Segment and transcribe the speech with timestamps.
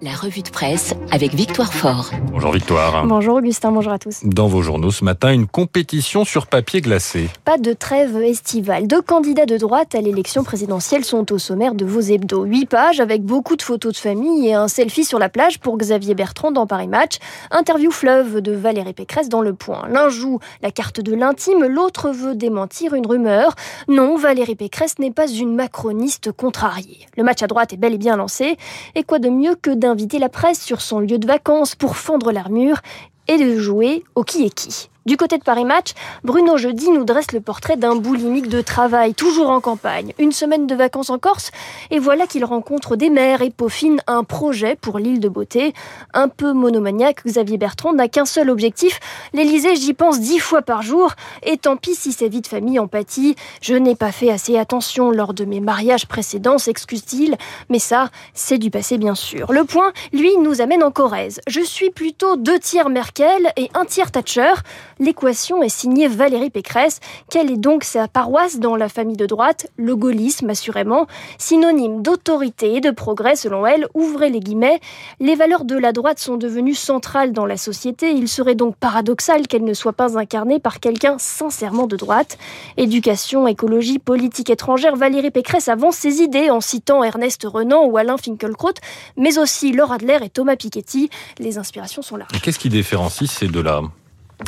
[0.00, 2.12] La revue de presse avec Victoire Fort.
[2.30, 3.06] Bonjour Victoire.
[3.06, 4.20] Bonjour Augustin, bonjour à tous.
[4.24, 7.28] Dans vos journaux ce matin, une compétition sur papier glacé.
[7.44, 8.86] Pas de trêve estivale.
[8.86, 12.44] Deux candidats de droite à l'élection présidentielle sont au sommaire de vos hebdos.
[12.44, 15.76] Huit pages avec beaucoup de photos de famille et un selfie sur la plage pour
[15.76, 17.18] Xavier Bertrand dans Paris Match.
[17.50, 19.88] Interview fleuve de Valérie Pécresse dans Le Point.
[19.90, 23.54] L'un joue la carte de l'intime, l'autre veut démentir une rumeur.
[23.88, 27.06] Non, Valérie Pécresse n'est pas une macroniste contrariée.
[27.16, 28.56] Le match à droite est bel et bien lancé.
[28.94, 32.32] Et quoi de mieux que d'inviter la presse sur son lieu de vacances pour fendre
[32.32, 32.80] l'armure
[33.28, 34.90] et de jouer au qui est qui.
[35.08, 39.14] Du côté de Paris Match, Bruno Jeudi nous dresse le portrait d'un boulimique de travail,
[39.14, 40.12] toujours en campagne.
[40.18, 41.50] Une semaine de vacances en Corse,
[41.90, 45.72] et voilà qu'il rencontre des maires et peaufine un projet pour l'île de beauté.
[46.12, 49.00] Un peu monomaniaque, Xavier Bertrand n'a qu'un seul objectif.
[49.32, 51.12] L'Élysée, j'y pense dix fois par jour,
[51.42, 53.34] et tant pis si sa vie de famille en pâtit.
[53.62, 57.38] Je n'ai pas fait assez attention lors de mes mariages précédents, s'excuse-t-il,
[57.70, 59.50] mais ça, c'est du passé bien sûr.
[59.52, 61.40] Le point, lui, nous amène en Corrèze.
[61.46, 64.52] Je suis plutôt deux tiers Merkel et un tiers Thatcher.
[64.98, 67.00] L'équation est signée Valérie Pécresse.
[67.30, 69.68] Quelle est donc sa paroisse dans la famille de droite?
[69.76, 71.06] Le gaullisme, assurément.
[71.38, 73.86] Synonyme d'autorité et de progrès, selon elle.
[73.94, 74.80] Ouvrez les guillemets.
[75.20, 78.10] Les valeurs de la droite sont devenues centrales dans la société.
[78.10, 82.38] Il serait donc paradoxal qu'elles ne soient pas incarnées par quelqu'un sincèrement de droite.
[82.76, 88.16] Éducation, écologie, politique étrangère, Valérie Pécresse avance ses idées en citant Ernest Renan ou Alain
[88.16, 88.74] Finkielkraut,
[89.16, 91.10] mais aussi Laura Adler et Thomas Piketty.
[91.38, 92.26] Les inspirations sont là.
[92.42, 93.82] Qu'est-ce qui différencie ces deux-là?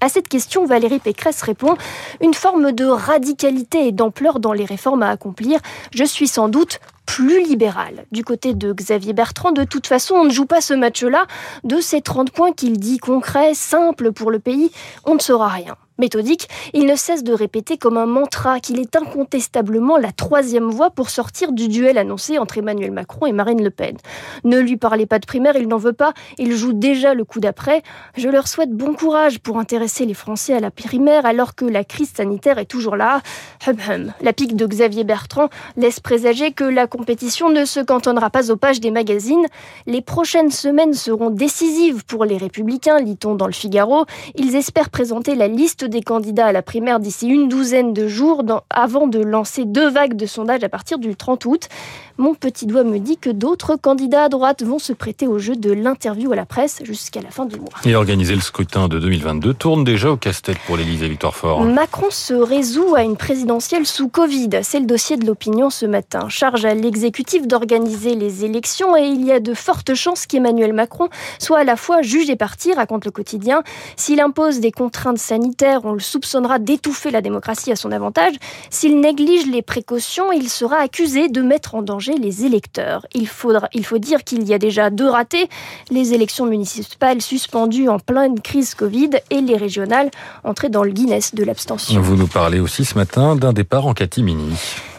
[0.00, 1.76] À cette question, Valérie Pécresse répond
[2.20, 5.60] une forme de radicalité et d'ampleur dans les réformes à accomplir.
[5.94, 8.06] Je suis sans doute plus libérale.
[8.10, 11.26] Du côté de Xavier Bertrand, de toute façon, on ne joue pas ce match-là.
[11.64, 14.70] De ces 30 points qu'il dit concrets, simples pour le pays,
[15.04, 15.76] on ne saura rien.
[15.98, 20.90] Méthodique, il ne cesse de répéter comme un mantra qu'il est incontestablement la troisième voie
[20.90, 23.96] pour sortir du duel annoncé entre Emmanuel Macron et Marine Le Pen.
[24.42, 27.38] Ne lui parlez pas de primaire, il n'en veut pas, il joue déjà le coup
[27.38, 27.82] d'après.
[28.16, 31.84] Je leur souhaite bon courage pour intéresser les Français à la primaire alors que la
[31.84, 33.20] crise sanitaire est toujours là.
[33.66, 34.12] Hum hum.
[34.20, 38.56] La pique de Xavier Bertrand laisse présager que la compétition ne se cantonnera pas aux
[38.56, 39.46] pages des magazines.
[39.86, 44.06] Les prochaines semaines seront décisives pour les Républicains, lit-on dans le Figaro.
[44.34, 48.42] Ils espèrent présenter la liste des candidats à la primaire d'ici une douzaine de jours
[48.70, 51.68] avant de lancer deux vagues de sondage à partir du 30 août.
[52.16, 55.56] Mon petit doigt me dit que d'autres candidats à droite vont se prêter au jeu
[55.56, 57.72] de l'interview à la presse jusqu'à la fin du mois.
[57.84, 61.64] Et organiser le scrutin de 2022 tourne déjà au casse-tête pour l'Élysée Victoire Fort.
[61.64, 64.50] Macron se résout à une présidentielle sous Covid.
[64.62, 66.28] C'est le dossier de l'opinion ce matin.
[66.28, 71.08] Charge à l'exécutif d'organiser les élections et il y a de fortes chances qu'Emmanuel Macron
[71.40, 73.64] soit à la fois juge et parti, raconte le quotidien.
[73.96, 78.34] S'il impose des contraintes sanitaires, on le soupçonnera d'étouffer la démocratie à son avantage.
[78.70, 83.06] S'il néglige les précautions, il sera accusé de mettre en danger les électeurs.
[83.14, 85.48] Il, faudra, il faut dire qu'il y a déjà deux ratés,
[85.90, 90.10] les élections municipales suspendues en pleine crise Covid et les régionales
[90.44, 92.00] entrées dans le Guinness de l'abstention.
[92.00, 94.54] Vous nous parlez aussi ce matin d'un départ en catimini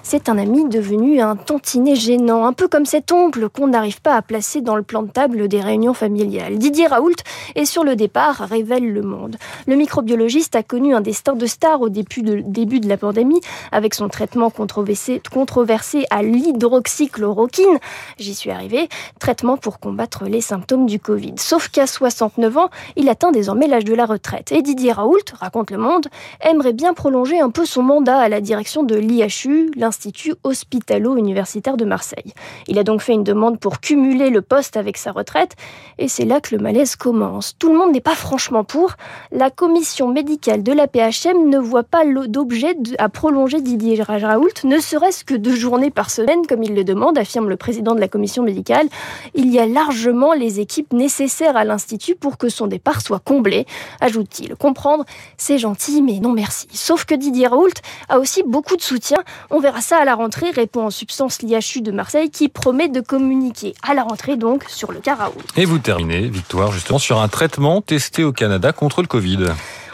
[0.05, 4.13] c'est un ami devenu un tantinet gênant, un peu comme cet oncle qu'on n'arrive pas
[4.13, 6.59] à placer dans le plan de table des réunions familiales.
[6.59, 7.15] Didier Raoult
[7.55, 9.37] est sur le départ, révèle le monde.
[9.65, 14.07] Le microbiologiste a connu un destin de star au début de, la pandémie, avec son
[14.07, 17.79] traitement controversé, controversé à l'hydroxychloroquine.
[18.19, 18.87] J'y suis arrivé,
[19.19, 21.33] traitement pour combattre les symptômes du Covid.
[21.37, 24.51] Sauf qu'à 69 ans, il atteint désormais l'âge de la retraite.
[24.51, 26.05] Et Didier Raoult, raconte le monde,
[26.41, 29.94] aimerait bien prolonger un peu son mandat à la direction de l'IHU, l'Institut
[30.43, 32.33] hospitalo-universitaire de Marseille.
[32.67, 35.55] Il a donc fait une demande pour cumuler le poste avec sa retraite,
[35.97, 37.55] et c'est là que le malaise commence.
[37.57, 38.93] Tout le monde n'est pas franchement pour.
[39.31, 44.79] La commission médicale de la PHM ne voit pas d'objet à prolonger Didier Raoult, ne
[44.79, 48.07] serait-ce que deux journées par semaine, comme il le demande, affirme le président de la
[48.07, 48.87] commission médicale.
[49.33, 53.65] Il y a largement les équipes nécessaires à l'Institut pour que son départ soit comblé,
[54.01, 54.55] ajoute-t-il.
[54.55, 55.05] Comprendre,
[55.37, 56.67] c'est gentil, mais non merci.
[56.71, 57.73] Sauf que Didier Raoult
[58.09, 59.17] a aussi beaucoup de soutien.
[59.49, 63.01] On verra ça à la rentrée, répond en substance l'IHU de Marseille qui promet de
[63.01, 65.15] communiquer à la rentrée donc sur le cas
[65.57, 69.45] Et vous terminez, Victoire, justement sur un traitement testé au Canada contre le Covid.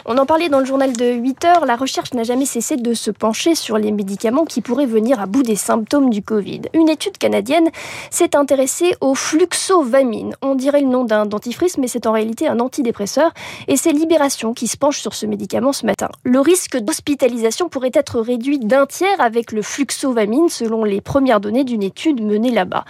[0.04, 2.92] On en parlait dans le journal de 8 heures, la recherche n'a jamais cessé de
[2.92, 6.62] se pencher sur les médicaments qui pourraient venir à bout des symptômes du Covid.
[6.74, 7.70] Une étude canadienne
[8.10, 10.34] s'est intéressée au fluxovamine.
[10.42, 13.30] On dirait le nom d'un dentifrice, mais c'est en réalité un antidépresseur.
[13.68, 16.08] Et c'est Libération qui se penche sur ce médicament ce matin.
[16.24, 21.64] Le risque d'hospitalisation pourrait être réduit d'un tiers avec le fluxovamine, selon les premières données
[21.64, 22.84] d'une étude menée là-bas.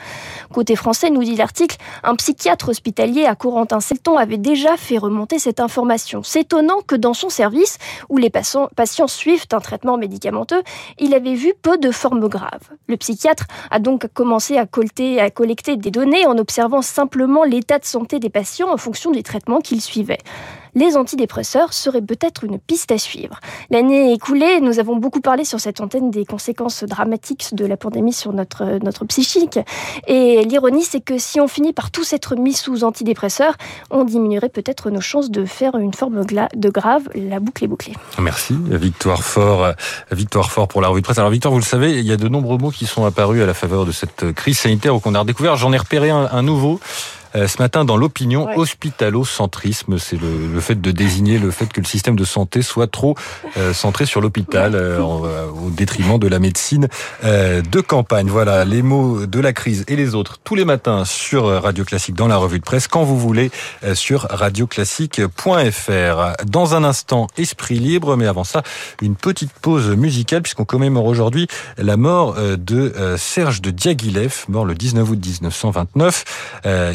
[0.50, 5.60] Côté français, nous dit l'article, un psychiatre hospitalier à Corentin-Selton avait déjà fait remonter cette
[5.60, 6.22] information.
[6.22, 6.52] C'est
[6.86, 7.76] que dans son service,
[8.08, 8.70] où les patients,
[9.06, 10.62] suivent un traitement médicamenteux,
[10.99, 12.70] il avait vu peu de formes graves.
[12.87, 17.78] Le psychiatre a donc commencé à collecter, à collecter des données en observant simplement l'état
[17.78, 20.20] de santé des patients en fonction des traitements qu'il suivait
[20.74, 23.40] les antidépresseurs seraient peut-être une piste à suivre.
[23.70, 28.12] L'année écoulée, nous avons beaucoup parlé sur cette antenne des conséquences dramatiques de la pandémie
[28.12, 29.58] sur notre, notre psychique.
[30.06, 33.56] Et l'ironie, c'est que si on finit par tous être mis sous antidépresseurs,
[33.90, 37.08] on diminuerait peut-être nos chances de faire une forme de grave.
[37.14, 37.94] La boucle est bouclée.
[38.19, 39.74] Merci, Victoire Fort.
[40.10, 41.19] Victoire Fort pour la revue de presse.
[41.19, 43.46] Alors, Victoire, vous le savez, il y a de nombreux mots qui sont apparus à
[43.46, 45.56] la faveur de cette crise sanitaire qu'on a redécouvert.
[45.56, 46.80] J'en ai repéré un nouveau.
[47.34, 51.87] Euh, ce matin dans l'opinion, hospitalocentrisme, c'est le, fait de désigner le fait que le
[51.87, 53.17] système de santé soit trop
[53.56, 56.88] euh, centré sur l'hôpital euh, au détriment de la médecine
[57.23, 58.29] de campagne.
[58.29, 62.14] Voilà les mots de la crise et les autres tous les matins sur Radio Classique
[62.14, 63.50] dans la revue de presse quand vous voulez
[63.94, 66.44] sur radioclassique.fr.
[66.46, 68.62] Dans un instant, esprit libre, mais avant ça,
[69.00, 71.46] une petite pause musicale puisqu'on commémore aujourd'hui
[71.79, 76.25] la mort de Serge de Diaghilev, mort le 19 août 1929.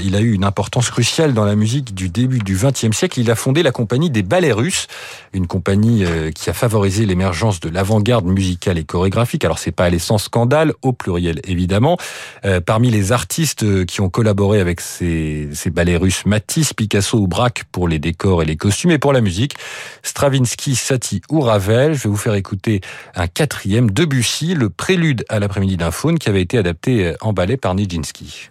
[0.03, 3.19] Il a eu une importance cruciale dans la musique du début du XXe siècle.
[3.19, 4.87] Il a fondé la compagnie des ballets russes,
[5.33, 9.45] une compagnie euh, qui a favorisé l'émergence de l'avant-garde musicale et chorégraphique.
[9.45, 11.97] Alors c'est pas à l'essence scandale, au pluriel évidemment.
[12.45, 17.27] Euh, parmi les artistes euh, qui ont collaboré avec ces, ballets russes, Matisse, Picasso ou
[17.27, 19.55] Braque pour les décors et les costumes, et pour la musique,
[20.03, 21.93] Stravinsky, Satie ou Ravel.
[21.93, 22.81] Je vais vous faire écouter
[23.15, 27.57] un quatrième, Debussy, le prélude à l'après-midi d'un faune qui avait été adapté en ballet
[27.57, 28.49] par Nijinsky.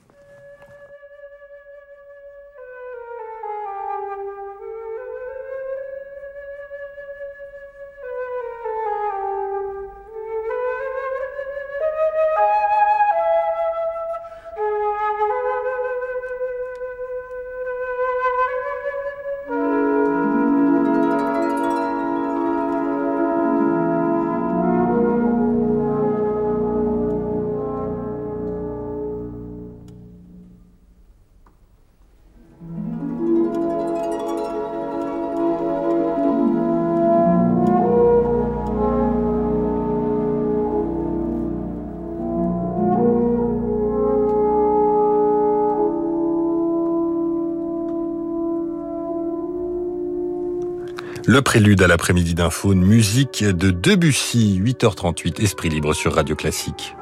[51.29, 56.95] Le prélude à l'après-midi d'info, musique de Debussy, 8h38, Esprit libre sur Radio Classique.